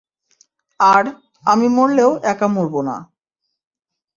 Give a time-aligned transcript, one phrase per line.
[0.79, 1.03] আর,
[1.45, 2.95] আমি মরলেও একা মরব না!